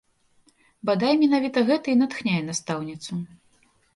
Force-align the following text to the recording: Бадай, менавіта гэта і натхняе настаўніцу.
Бадай, 0.89 1.13
менавіта 1.23 1.59
гэта 1.69 1.93
і 1.93 1.99
натхняе 2.01 2.39
настаўніцу. 2.47 3.21